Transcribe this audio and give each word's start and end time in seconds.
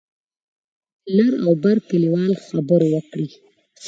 د 1.05 1.07
لر 1.17 1.33
او 1.45 1.51
بر 1.63 1.77
کلیوال 1.89 2.31
خبرو 2.45 2.87
وکړې. 2.93 3.27